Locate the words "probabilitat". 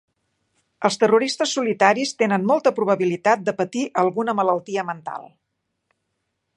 2.79-3.45